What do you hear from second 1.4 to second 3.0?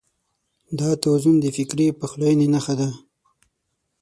د فکري پخلاينې نښه ده.